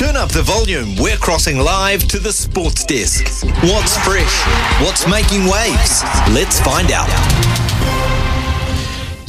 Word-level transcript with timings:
Turn 0.00 0.16
up 0.16 0.30
the 0.30 0.42
volume. 0.42 0.96
We're 0.96 1.18
crossing 1.18 1.58
live 1.58 2.08
to 2.08 2.18
the 2.18 2.32
sports 2.32 2.84
desk. 2.84 3.24
What's 3.62 3.98
fresh? 3.98 4.46
What's 4.80 5.06
making 5.06 5.42
waves? 5.44 6.02
Let's 6.32 6.58
find 6.60 6.90
out. 6.90 7.69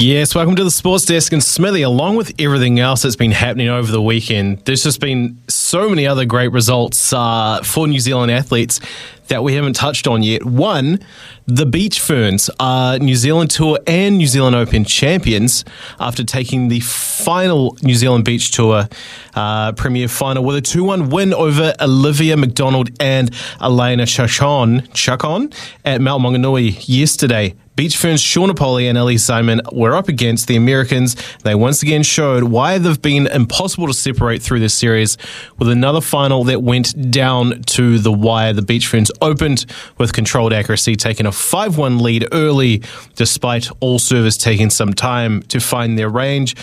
Yes, 0.02 0.34
welcome 0.34 0.56
to 0.56 0.64
the 0.64 0.72
Sports 0.72 1.06
Desk 1.06 1.32
and 1.32 1.44
Smithy. 1.44 1.84
Along 1.84 2.16
with 2.16 2.34
everything 2.40 2.80
else 2.80 3.04
that's 3.04 3.16
been 3.16 3.30
happening 3.30 3.70
over 3.70 3.92
the 3.92 4.02
weekend, 4.02 4.58
there's 4.66 4.82
just 4.82 5.00
been 5.00 5.38
so 5.48 5.90
many 5.90 6.08
other 6.08 6.26
great 6.26 6.48
results 6.48 7.14
uh, 7.14 7.62
for 7.64 7.88
New 7.88 8.00
Zealand 8.00 8.32
athletes 8.32 8.80
that 9.28 9.44
we 9.44 9.54
haven't 9.54 9.74
touched 9.76 10.08
on 10.08 10.24
yet. 10.24 10.44
One, 10.44 11.02
the 11.46 11.68
Beach 11.68 12.00
Ferns 12.00 12.50
are 12.60 12.98
New 12.98 13.14
Zealand 13.14 13.52
Tour 13.52 13.78
and 13.86 14.18
New 14.18 14.26
Zealand 14.26 14.56
Open 14.56 14.86
champions 14.86 15.64
after 16.00 16.24
taking 16.24 16.70
the 16.70 16.80
final 16.80 17.78
New 17.84 17.94
Zealand 17.94 18.26
Beach 18.26 18.50
Tour 18.50 18.90
uh, 19.36 19.72
Premier 19.74 20.08
final 20.08 20.44
with 20.44 20.56
a 20.56 20.62
2 20.62 20.84
1 20.84 21.12
win 21.12 21.32
over 21.32 21.76
Olivia 21.80 22.36
McDonald 22.38 22.90
and 23.00 23.30
Elena 23.62 24.08
Chacon, 24.08 24.82
Chacon 24.96 25.54
at 25.86 26.02
Mount 26.02 26.24
Maunganui 26.24 26.88
yesterday. 26.88 27.54
Beach 27.78 27.96
Ferns 27.96 28.22
Shaunna 28.22 28.54
Polley 28.54 28.90
and 28.90 28.98
Ellie 28.98 29.16
Zeimann 29.16 29.62
were 29.72 29.96
up 29.96 30.10
against 30.10 30.48
the 30.48 30.58
Americans. 30.58 31.16
They 31.44 31.56
once 31.56 31.82
again 31.82 32.04
showed 32.04 32.44
why 32.44 32.78
they've 32.78 33.02
been 33.02 33.28
impossible 33.28 33.88
to 33.88 33.94
separate 33.94 34.42
through 34.42 34.60
this 34.60 34.74
series 34.74 35.18
with 35.58 35.70
another 35.70 36.02
final 36.02 36.44
that 36.46 36.62
went 36.62 37.12
down 37.12 37.62
to 37.68 37.98
the 37.98 38.12
wire. 38.12 38.52
The 38.52 38.62
Beach 38.62 38.88
Ferns 38.88 39.10
opened 39.22 39.66
with 39.98 40.12
controlled 40.12 40.52
accuracy, 40.52 40.98
taking 40.98 41.26
a 41.26 41.32
5 41.32 41.78
1 41.78 42.00
lead 42.00 42.28
early, 42.34 42.84
despite 43.16 43.70
all 43.80 44.00
servers 44.00 44.38
taking 44.38 44.70
some 44.70 44.94
time 44.94 45.42
to 45.44 45.62
find 45.62 45.98
their 45.98 46.10
range. 46.10 46.58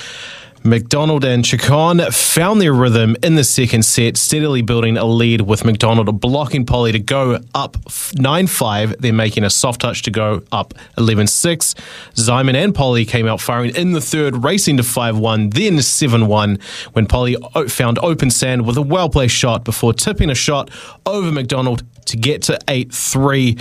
McDonald 0.65 1.25
and 1.25 1.45
Chacon 1.45 2.01
found 2.11 2.61
their 2.61 2.73
rhythm 2.73 3.17
in 3.23 3.37
the 3.37 3.45
second 3.45 3.85
set, 3.85 4.17
steadily 4.17 4.63
building 4.63 4.97
a 4.97 5.05
lead 5.05 5.43
with 5.43 5.65
McDonald 5.65 6.21
blocking 6.21 6.67
Polley 6.67 6.93
to 6.93 6.99
go 6.99 7.41
up 7.55 7.77
9 8.15 8.47
5, 8.47 8.97
then 9.01 9.17
making 9.17 9.45
a 9.45 9.51
soft 9.51 9.81
touch 9.81 10.03
to 10.03 10.11
go 10.11 10.43
up 10.51 10.75
11 10.97 11.27
6. 11.29 11.75
Zeimann 12.15 12.55
and 12.55 12.75
Polley 12.75 13.05
came 13.05 13.27
out 13.27 13.41
firing 13.41 13.75
in 13.77 13.93
the 13.93 14.01
third, 14.01 14.45
racing 14.45 14.77
to 14.79 14.83
5 14.83 15.19
1, 15.19 15.51
then 15.51 15.81
7 15.81 16.27
1, 16.27 16.59
when 16.93 17.07
Polley 17.07 17.37
found 17.69 17.99
open 18.01 18.31
sand 18.31 18.67
with 18.67 18.77
a 18.77 18.83
well 18.83 19.09
placed 19.09 19.35
shot 19.35 19.65
before 19.65 19.93
tipping 19.93 20.31
a 20.31 20.35
shot 20.35 20.71
over 21.07 21.31
McDonald 21.31 21.85
to 22.07 22.17
get 22.17 22.43
to 22.43 22.59
8 22.69 22.93
3. 22.93 23.57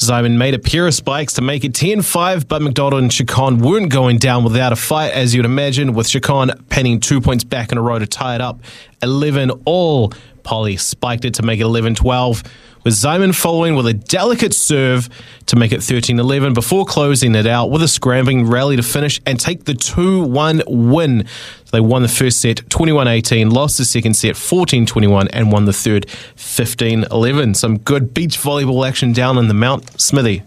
Zeimann 0.00 0.38
made 0.38 0.54
a 0.54 0.58
pair 0.58 0.86
of 0.86 0.94
spikes 0.94 1.34
to 1.34 1.42
make 1.42 1.62
it 1.62 1.74
10 1.74 2.00
5, 2.00 2.48
but 2.48 2.62
McDonald 2.62 3.02
and 3.02 3.12
Chacon 3.12 3.58
weren't 3.58 3.90
going 3.90 4.16
down 4.16 4.44
without 4.44 4.72
a 4.72 4.76
fight, 4.76 5.12
as 5.12 5.34
you'd 5.34 5.44
imagine, 5.44 5.92
with 5.92 6.08
Chacon 6.08 6.52
penning 6.70 7.00
two 7.00 7.20
points 7.20 7.44
back 7.44 7.70
in 7.70 7.76
a 7.76 7.82
row 7.82 7.98
to 7.98 8.06
tie 8.06 8.34
it 8.34 8.40
up 8.40 8.62
11 9.02 9.50
all. 9.66 10.12
Polley 10.42 10.78
spiked 10.78 11.26
it 11.26 11.34
to 11.34 11.42
make 11.42 11.60
it 11.60 11.64
11 11.64 11.96
12 11.96 12.42
with 12.84 12.94
Zeimann 12.94 13.34
following 13.34 13.74
with 13.74 13.86
a 13.86 13.94
delicate 13.94 14.54
serve 14.54 15.08
to 15.46 15.56
make 15.56 15.72
it 15.72 15.82
13 15.82 16.18
11 16.18 16.54
before 16.54 16.84
closing 16.84 17.34
it 17.34 17.46
out 17.46 17.70
with 17.70 17.82
a 17.82 17.88
scrambling 17.88 18.46
rally 18.46 18.76
to 18.76 18.82
finish 18.82 19.20
and 19.26 19.38
take 19.38 19.64
the 19.64 19.74
2 19.74 20.24
1 20.24 20.62
win. 20.66 21.26
They 21.72 21.80
won 21.80 22.02
the 22.02 22.08
first 22.08 22.40
set 22.40 22.68
21 22.70 23.08
18, 23.08 23.50
lost 23.50 23.78
the 23.78 23.84
second 23.84 24.14
set 24.14 24.36
14 24.36 24.86
21, 24.86 25.28
and 25.28 25.52
won 25.52 25.64
the 25.64 25.72
third 25.72 26.08
15 26.10 27.04
11. 27.10 27.54
Some 27.54 27.78
good 27.78 28.14
beach 28.14 28.38
volleyball 28.38 28.86
action 28.86 29.12
down 29.12 29.38
in 29.38 29.48
the 29.48 29.54
Mount 29.54 30.00
Smithy. 30.00 30.42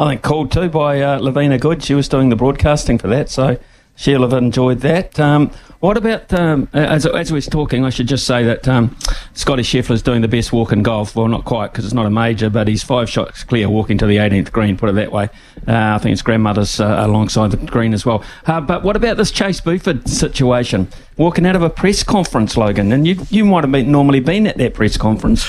I 0.00 0.10
think 0.10 0.22
called 0.22 0.52
too 0.52 0.68
by 0.68 1.00
uh, 1.00 1.18
Lavina 1.18 1.58
Good. 1.58 1.82
She 1.82 1.94
was 1.94 2.08
doing 2.08 2.28
the 2.28 2.36
broadcasting 2.36 2.98
for 2.98 3.08
that, 3.08 3.28
so 3.28 3.58
she'll 3.98 4.22
have 4.22 4.32
enjoyed 4.32 4.80
that. 4.80 5.18
Um, 5.20 5.50
what 5.80 5.96
about, 5.96 6.32
um, 6.32 6.68
as, 6.72 7.06
as 7.06 7.30
we 7.30 7.36
was 7.36 7.46
talking, 7.46 7.84
I 7.84 7.90
should 7.90 8.08
just 8.08 8.26
say 8.26 8.42
that 8.44 8.66
um, 8.66 8.96
Scotty 9.34 9.62
Scheffler's 9.62 10.02
doing 10.02 10.22
the 10.22 10.28
best 10.28 10.52
walk 10.52 10.72
in 10.72 10.82
golf. 10.82 11.14
Well, 11.14 11.28
not 11.28 11.44
quite 11.44 11.72
because 11.72 11.84
it's 11.84 11.94
not 11.94 12.06
a 12.06 12.10
major, 12.10 12.50
but 12.50 12.66
he's 12.66 12.82
five 12.82 13.08
shots 13.08 13.44
clear 13.44 13.68
walking 13.68 13.98
to 13.98 14.06
the 14.06 14.16
18th 14.16 14.50
green, 14.50 14.76
put 14.76 14.88
it 14.88 14.94
that 14.94 15.12
way. 15.12 15.24
Uh, 15.68 15.94
I 15.94 15.98
think 15.98 16.10
his 16.10 16.22
grandmother's 16.22 16.80
uh, 16.80 16.96
alongside 17.06 17.52
the 17.52 17.58
green 17.58 17.92
as 17.92 18.04
well. 18.04 18.24
Uh, 18.46 18.60
but 18.60 18.82
what 18.82 18.96
about 18.96 19.18
this 19.18 19.30
Chase 19.30 19.60
Buford 19.60 20.08
situation? 20.08 20.88
Walking 21.16 21.46
out 21.46 21.54
of 21.54 21.62
a 21.62 21.70
press 21.70 22.02
conference, 22.02 22.56
Logan, 22.56 22.90
and 22.92 23.06
you, 23.06 23.16
you 23.30 23.44
might 23.44 23.62
have 23.64 23.72
been, 23.72 23.90
normally 23.90 24.20
been 24.20 24.46
at 24.46 24.56
that 24.58 24.74
press 24.74 24.96
conference. 24.96 25.44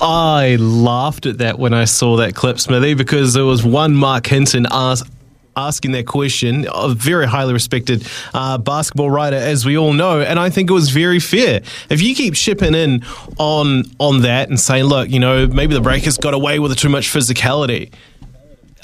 I 0.00 0.56
laughed 0.56 1.26
at 1.26 1.38
that 1.38 1.58
when 1.58 1.74
I 1.74 1.84
saw 1.84 2.16
that 2.16 2.34
clip, 2.34 2.58
Smithy, 2.58 2.94
because 2.94 3.34
there 3.34 3.44
was 3.44 3.64
one 3.64 3.94
Mark 3.94 4.26
Hinton 4.26 4.66
asked 4.70 5.08
asking 5.56 5.92
that 5.92 6.06
question, 6.06 6.66
a 6.72 6.88
very 6.88 7.26
highly 7.26 7.52
respected 7.52 8.06
uh, 8.34 8.58
basketball 8.58 9.10
writer, 9.10 9.36
as 9.36 9.64
we 9.66 9.76
all 9.76 9.92
know, 9.92 10.20
and 10.20 10.38
I 10.38 10.50
think 10.50 10.70
it 10.70 10.72
was 10.72 10.90
very 10.90 11.20
fair. 11.20 11.62
If 11.90 12.02
you 12.02 12.14
keep 12.14 12.34
shipping 12.34 12.74
in 12.74 13.04
on 13.38 13.84
on 13.98 14.22
that 14.22 14.48
and 14.48 14.58
saying, 14.58 14.84
look, 14.84 15.10
you 15.10 15.20
know, 15.20 15.46
maybe 15.46 15.74
the 15.74 15.80
Breakers 15.80 16.18
got 16.18 16.34
away 16.34 16.58
with 16.58 16.76
too 16.76 16.88
much 16.88 17.08
physicality. 17.08 17.92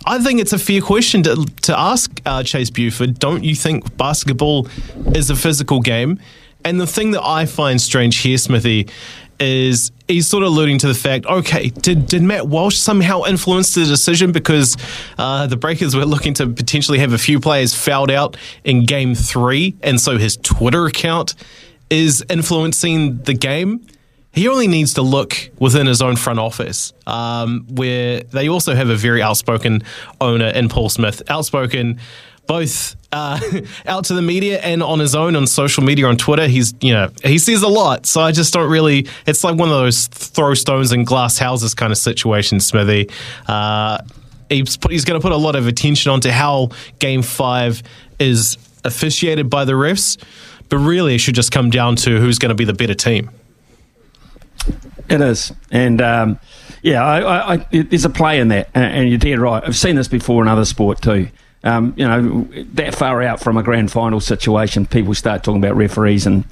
I 0.06 0.18
think 0.22 0.40
it's 0.40 0.52
a 0.52 0.58
fair 0.58 0.80
question 0.80 1.22
to, 1.24 1.44
to 1.62 1.78
ask 1.78 2.20
uh, 2.24 2.42
Chase 2.42 2.70
Buford. 2.70 3.18
Don't 3.18 3.44
you 3.44 3.54
think 3.54 3.96
basketball 3.96 4.68
is 5.14 5.28
a 5.28 5.36
physical 5.36 5.80
game? 5.80 6.18
And 6.64 6.80
the 6.80 6.86
thing 6.86 7.10
that 7.12 7.22
I 7.22 7.46
find 7.46 7.80
strange 7.80 8.18
here, 8.18 8.38
Smithy, 8.38 8.88
is 9.40 9.92
he's 10.06 10.26
sort 10.26 10.42
of 10.42 10.48
alluding 10.48 10.78
to 10.78 10.88
the 10.88 10.94
fact, 10.94 11.26
okay, 11.26 11.68
did, 11.68 12.06
did 12.06 12.22
Matt 12.22 12.48
Walsh 12.48 12.76
somehow 12.76 13.24
influence 13.24 13.74
the 13.74 13.84
decision 13.84 14.32
because 14.32 14.76
uh, 15.18 15.46
the 15.46 15.56
Breakers 15.56 15.94
were 15.94 16.04
looking 16.04 16.34
to 16.34 16.48
potentially 16.48 16.98
have 16.98 17.12
a 17.12 17.18
few 17.18 17.40
players 17.40 17.74
fouled 17.74 18.10
out 18.10 18.36
in 18.64 18.84
game 18.84 19.14
three, 19.14 19.76
and 19.82 20.00
so 20.00 20.18
his 20.18 20.36
Twitter 20.38 20.86
account 20.86 21.34
is 21.90 22.24
influencing 22.28 23.18
the 23.22 23.34
game? 23.34 23.86
He 24.32 24.46
only 24.46 24.68
needs 24.68 24.94
to 24.94 25.02
look 25.02 25.50
within 25.58 25.86
his 25.86 26.02
own 26.02 26.16
front 26.16 26.38
office, 26.38 26.92
um, 27.06 27.66
where 27.70 28.20
they 28.20 28.48
also 28.48 28.74
have 28.74 28.88
a 28.88 28.96
very 28.96 29.22
outspoken 29.22 29.82
owner 30.20 30.48
in 30.48 30.68
Paul 30.68 30.90
Smith. 30.90 31.22
Outspoken 31.28 31.98
both 32.48 32.96
uh, 33.12 33.38
out 33.86 34.06
to 34.06 34.14
the 34.14 34.22
media 34.22 34.58
and 34.60 34.82
on 34.82 34.98
his 34.98 35.14
own 35.14 35.36
on 35.36 35.46
social 35.46 35.84
media 35.84 36.06
on 36.06 36.16
Twitter. 36.16 36.48
He's 36.48 36.74
you 36.80 36.92
know 36.92 37.10
he 37.22 37.38
says 37.38 37.62
a 37.62 37.68
lot, 37.68 38.06
so 38.06 38.20
I 38.20 38.32
just 38.32 38.52
don't 38.52 38.68
really. 38.68 39.06
It's 39.26 39.44
like 39.44 39.56
one 39.56 39.68
of 39.68 39.74
those 39.74 40.08
throw 40.08 40.54
stones 40.54 40.90
in 40.90 41.04
glass 41.04 41.38
houses 41.38 41.74
kind 41.74 41.92
of 41.92 41.98
situations, 41.98 42.66
Smithy. 42.66 43.08
Uh, 43.46 43.98
he's 44.48 44.76
put, 44.76 44.90
he's 44.90 45.04
going 45.04 45.20
to 45.20 45.22
put 45.22 45.32
a 45.32 45.36
lot 45.36 45.54
of 45.54 45.68
attention 45.68 46.10
onto 46.10 46.30
how 46.30 46.70
Game 46.98 47.22
Five 47.22 47.84
is 48.18 48.58
officiated 48.82 49.48
by 49.48 49.64
the 49.64 49.72
refs, 49.74 50.20
but 50.68 50.78
really 50.78 51.14
it 51.14 51.18
should 51.18 51.36
just 51.36 51.52
come 51.52 51.70
down 51.70 51.94
to 51.96 52.18
who's 52.18 52.38
going 52.38 52.50
to 52.50 52.56
be 52.56 52.64
the 52.64 52.74
better 52.74 52.94
team. 52.94 53.30
It 55.08 55.20
is, 55.20 55.52
and. 55.70 56.02
Um, 56.02 56.40
yeah, 56.80 57.04
I, 57.04 57.18
I, 57.18 57.54
I, 57.54 57.56
there's 57.72 58.04
a 58.04 58.08
play 58.08 58.38
in 58.38 58.48
that, 58.48 58.70
and 58.72 59.08
you're 59.08 59.18
dead 59.18 59.40
right. 59.40 59.64
I've 59.64 59.76
seen 59.76 59.96
this 59.96 60.06
before 60.06 60.40
in 60.42 60.48
other 60.48 60.64
sport 60.64 61.02
too 61.02 61.28
um, 61.64 61.94
you 61.96 62.06
know, 62.06 62.42
that 62.74 62.94
far 62.94 63.22
out 63.22 63.40
from 63.40 63.56
a 63.56 63.62
grand 63.62 63.90
final 63.90 64.20
situation, 64.20 64.86
people 64.86 65.14
start 65.14 65.42
talking 65.42 65.62
about 65.62 65.76
referees, 65.76 66.26
and 66.26 66.44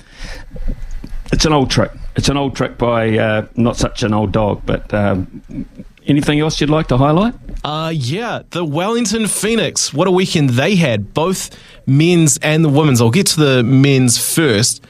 it's 1.32 1.44
an 1.44 1.52
old 1.52 1.70
trick. 1.70 1.92
It's 2.16 2.28
an 2.28 2.36
old 2.36 2.56
trick 2.56 2.78
by 2.78 3.16
uh, 3.18 3.46
not 3.56 3.76
such 3.76 4.02
an 4.02 4.12
old 4.12 4.32
dog. 4.32 4.62
But 4.66 4.92
um, 4.92 5.66
anything 6.06 6.40
else 6.40 6.60
you'd 6.60 6.70
like 6.70 6.88
to 6.88 6.96
highlight? 6.96 7.34
Uh, 7.64 7.92
yeah, 7.94 8.42
the 8.50 8.64
Wellington 8.64 9.26
Phoenix. 9.26 9.92
What 9.92 10.08
a 10.08 10.10
weekend 10.10 10.50
they 10.50 10.76
had, 10.76 11.14
both 11.14 11.50
men's 11.86 12.38
and 12.38 12.64
the 12.64 12.68
women's. 12.68 13.00
I'll 13.00 13.10
get 13.10 13.26
to 13.28 13.40
the 13.40 13.62
men's 13.62 14.18
first. 14.18 14.84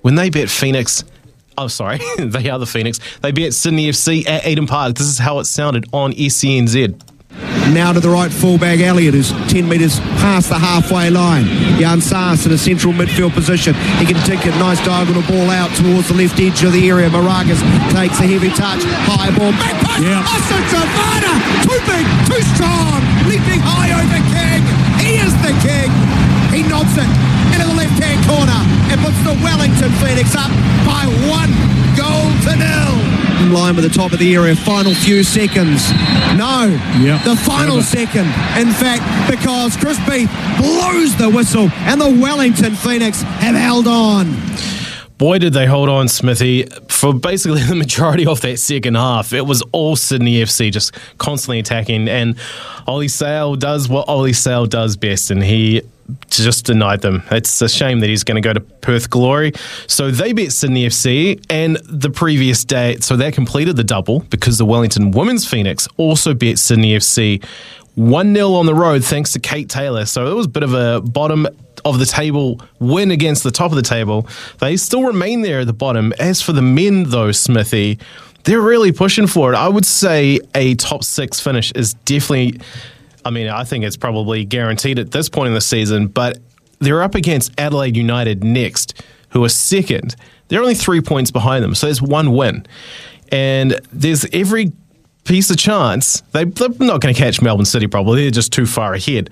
When 0.00 0.16
they 0.16 0.30
bet 0.30 0.50
Phoenix, 0.50 1.04
oh, 1.56 1.68
sorry, 1.68 2.00
they 2.18 2.50
are 2.50 2.58
the 2.58 2.66
Phoenix. 2.66 2.98
They 3.20 3.30
beat 3.30 3.54
Sydney 3.54 3.88
FC 3.88 4.26
at 4.26 4.46
Eden 4.46 4.66
Park. 4.66 4.96
This 4.96 5.06
is 5.06 5.18
how 5.18 5.38
it 5.38 5.44
sounded 5.44 5.86
on 5.92 6.12
SENZ. 6.12 7.00
Now 7.72 7.92
to 7.92 8.00
the 8.00 8.10
right 8.10 8.30
fullback 8.30 8.80
Elliott, 8.80 9.14
who's 9.14 9.32
10 9.48 9.68
metres 9.68 10.00
past 10.20 10.48
the 10.48 10.58
halfway 10.58 11.08
line. 11.08 11.46
Jan 11.80 12.00
Saas 12.00 12.44
in 12.44 12.52
a 12.52 12.58
central 12.58 12.92
midfield 12.92 13.32
position. 13.32 13.74
He 13.96 14.04
can 14.04 14.20
take 14.28 14.44
a 14.44 14.52
nice 14.60 14.76
diagonal 14.84 15.22
ball 15.24 15.48
out 15.48 15.72
towards 15.76 16.08
the 16.08 16.14
left 16.14 16.38
edge 16.38 16.62
of 16.64 16.72
the 16.72 16.84
area. 16.88 17.08
Maragas 17.08 17.60
takes 17.90 18.20
a 18.20 18.26
heavy 18.28 18.52
touch. 18.52 18.84
High 19.08 19.32
ball. 19.32 19.52
Back 19.56 19.76
post. 19.80 20.04
Oskar 20.04 20.62
Zawada. 20.68 21.32
Too 21.64 21.80
big, 21.88 22.04
too 22.28 22.42
strong. 22.52 23.00
Leaping 23.24 23.64
high 23.64 23.96
over 23.96 24.20
King. 24.28 24.60
He 25.00 25.16
is 25.18 25.32
the 25.40 25.54
king. 25.64 25.88
He 26.52 26.60
knobs 26.68 26.94
it. 27.00 27.08
Into 27.56 27.66
the 27.68 27.76
left-hand 27.76 28.20
corner 28.28 28.60
and 28.92 29.00
puts 29.00 29.16
the 29.24 29.32
Wellington 29.40 29.92
Phoenix 30.00 30.36
up 30.36 30.52
by 30.84 31.08
one 31.28 31.52
goal 31.96 32.28
to 32.44 32.52
nil. 32.56 32.96
In 33.52 33.58
line 33.58 33.76
with 33.76 33.84
the 33.84 33.90
top 33.90 34.12
of 34.14 34.18
the 34.18 34.34
area, 34.34 34.56
final 34.56 34.94
few 34.94 35.22
seconds. 35.22 35.90
No, 36.38 36.74
Yeah. 36.98 37.20
the 37.22 37.36
final 37.36 37.82
second. 37.82 38.24
In 38.58 38.72
fact, 38.72 39.30
because 39.30 39.76
Chris 39.76 39.98
Beath 40.08 40.30
blows 40.56 41.14
the 41.16 41.28
whistle 41.28 41.68
and 41.80 42.00
the 42.00 42.08
Wellington 42.08 42.74
Phoenix 42.74 43.20
have 43.20 43.54
held 43.54 43.86
on. 43.86 44.34
Boy, 45.18 45.38
did 45.38 45.52
they 45.52 45.66
hold 45.66 45.90
on, 45.90 46.08
Smithy, 46.08 46.64
for 46.88 47.12
basically 47.12 47.60
the 47.68 47.74
majority 47.74 48.24
of 48.24 48.40
that 48.40 48.58
second 48.58 48.94
half. 48.94 49.34
It 49.34 49.44
was 49.44 49.62
all 49.72 49.96
Sydney 49.96 50.36
FC 50.42 50.72
just 50.72 50.94
constantly 51.18 51.58
attacking. 51.58 52.08
And 52.08 52.36
Ollie 52.86 53.06
Sail 53.08 53.54
does 53.54 53.86
what 53.86 54.08
Ollie 54.08 54.32
Sail 54.32 54.64
does 54.64 54.96
best, 54.96 55.30
and 55.30 55.42
he 55.42 55.82
just 56.28 56.66
denied 56.66 57.00
them. 57.00 57.22
It's 57.30 57.60
a 57.62 57.68
shame 57.68 58.00
that 58.00 58.08
he's 58.08 58.24
going 58.24 58.40
to 58.42 58.46
go 58.46 58.52
to 58.52 58.60
Perth 58.60 59.10
Glory. 59.10 59.52
So 59.86 60.10
they 60.10 60.32
beat 60.32 60.52
Sydney 60.52 60.86
FC, 60.86 61.44
and 61.48 61.76
the 61.84 62.10
previous 62.10 62.64
day, 62.64 62.96
so 62.96 63.16
they 63.16 63.30
completed 63.32 63.76
the 63.76 63.84
double 63.84 64.20
because 64.30 64.58
the 64.58 64.66
Wellington 64.66 65.10
Women's 65.10 65.48
Phoenix 65.48 65.88
also 65.96 66.34
beat 66.34 66.58
Sydney 66.58 66.96
FC 66.96 67.44
1 67.94 68.34
0 68.34 68.52
on 68.54 68.66
the 68.66 68.74
road 68.74 69.04
thanks 69.04 69.32
to 69.32 69.40
Kate 69.40 69.68
Taylor. 69.68 70.06
So 70.06 70.30
it 70.30 70.34
was 70.34 70.46
a 70.46 70.50
bit 70.50 70.62
of 70.62 70.74
a 70.74 71.00
bottom 71.02 71.46
of 71.84 71.98
the 71.98 72.06
table 72.06 72.60
win 72.78 73.10
against 73.10 73.42
the 73.42 73.50
top 73.50 73.70
of 73.70 73.76
the 73.76 73.82
table. 73.82 74.26
They 74.60 74.76
still 74.76 75.02
remain 75.02 75.42
there 75.42 75.60
at 75.60 75.66
the 75.66 75.72
bottom. 75.72 76.12
As 76.18 76.40
for 76.40 76.52
the 76.52 76.62
men, 76.62 77.04
though, 77.04 77.32
Smithy, 77.32 77.98
they're 78.44 78.60
really 78.60 78.92
pushing 78.92 79.26
for 79.26 79.52
it. 79.52 79.56
I 79.56 79.68
would 79.68 79.86
say 79.86 80.40
a 80.54 80.74
top 80.76 81.04
six 81.04 81.40
finish 81.40 81.72
is 81.72 81.94
definitely, 81.94 82.60
I 83.24 83.30
mean, 83.30 83.48
I 83.48 83.64
think 83.64 83.84
it's 83.84 83.96
probably 83.96 84.44
guaranteed 84.44 84.98
at 84.98 85.10
this 85.10 85.28
point 85.28 85.48
in 85.48 85.54
the 85.54 85.60
season, 85.60 86.08
but 86.08 86.38
they're 86.78 87.02
up 87.02 87.14
against 87.14 87.52
Adelaide 87.58 87.96
United 87.96 88.42
next, 88.42 89.02
who 89.30 89.44
are 89.44 89.48
second. 89.48 90.16
They're 90.48 90.60
only 90.60 90.74
three 90.74 91.00
points 91.00 91.30
behind 91.30 91.64
them, 91.64 91.74
so 91.74 91.86
there's 91.86 92.02
one 92.02 92.32
win. 92.32 92.66
And 93.30 93.80
there's 93.92 94.26
every 94.32 94.72
piece 95.24 95.50
of 95.50 95.56
chance. 95.56 96.20
They, 96.32 96.44
they're 96.44 96.68
not 96.68 97.00
going 97.00 97.14
to 97.14 97.18
catch 97.18 97.40
Melbourne 97.40 97.64
City, 97.64 97.86
probably. 97.86 98.22
They're 98.22 98.30
just 98.30 98.52
too 98.52 98.66
far 98.66 98.94
ahead. 98.94 99.30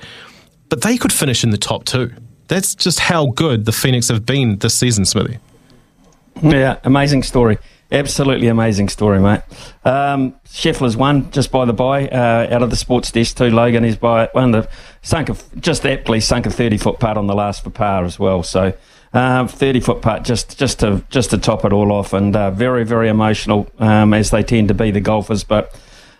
But 0.68 0.82
they 0.82 0.96
could 0.96 1.12
finish 1.12 1.42
in 1.44 1.50
the 1.50 1.58
top 1.58 1.84
two. 1.84 2.12
That's 2.48 2.74
just 2.74 3.00
how 3.00 3.26
good 3.26 3.64
the 3.64 3.72
Phoenix 3.72 4.08
have 4.08 4.24
been 4.24 4.58
this 4.58 4.74
season, 4.74 5.04
Smithy. 5.04 5.38
Yeah, 6.42 6.78
amazing 6.84 7.22
story. 7.22 7.58
Absolutely 7.92 8.46
amazing 8.46 8.88
story, 8.88 9.18
mate. 9.18 9.40
Um, 9.84 10.36
Scheffler's 10.46 10.96
won, 10.96 11.30
just 11.32 11.50
by 11.50 11.64
the 11.64 11.72
by, 11.72 12.08
uh, 12.08 12.46
out 12.50 12.62
of 12.62 12.70
the 12.70 12.76
sports 12.76 13.10
desk 13.10 13.36
too. 13.36 13.50
Logan 13.50 13.84
is 13.84 13.96
by 13.96 14.28
one 14.32 14.54
of 14.54 14.64
the 14.64 14.70
sunk 15.02 15.28
a, 15.28 15.36
just 15.58 15.84
aptly 15.84 16.20
sunk 16.20 16.46
a 16.46 16.50
thirty 16.50 16.76
foot 16.76 17.00
putt 17.00 17.16
on 17.16 17.26
the 17.26 17.34
last 17.34 17.64
for 17.64 17.70
par 17.70 18.04
as 18.04 18.18
well. 18.18 18.44
So 18.44 18.72
um, 19.12 19.48
thirty 19.48 19.80
foot 19.80 20.02
putt 20.02 20.22
just 20.22 20.56
just 20.56 20.80
to 20.80 21.04
just 21.10 21.30
to 21.30 21.38
top 21.38 21.64
it 21.64 21.72
all 21.72 21.90
off, 21.90 22.12
and 22.12 22.36
uh, 22.36 22.52
very 22.52 22.84
very 22.84 23.08
emotional 23.08 23.68
um, 23.80 24.14
as 24.14 24.30
they 24.30 24.44
tend 24.44 24.68
to 24.68 24.74
be 24.74 24.90
the 24.90 25.00
golfers, 25.00 25.44
but. 25.44 25.74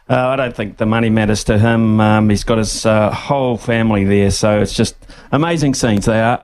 Uh, 0.09 0.31
I 0.31 0.35
don't 0.35 0.57
think 0.57 0.79
the 0.79 0.87
money 0.87 1.09
matters 1.09 1.45
to 1.45 1.57
him. 1.57 2.01
Um, 2.01 2.31
he's 2.31 2.43
got 2.43 2.59
his 2.59 2.85
uh, 2.85 3.13
whole 3.13 3.57
family 3.57 4.03
there, 4.03 4.33
so 4.33 4.61
it's 4.61 4.75
just 4.75 4.97
amazing 5.31 5.75
scenes. 5.75 6.07
They 6.07 6.21
are 6.21 6.37